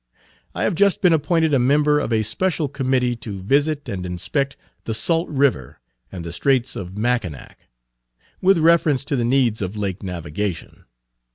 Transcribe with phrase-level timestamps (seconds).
[0.55, 4.57] I have just been appointed a member of a special committee to visit and inspect
[4.85, 5.79] the Sault River
[6.11, 7.67] and the Straits of Mackinac,
[8.41, 10.85] with reference to the needs of lake navigation.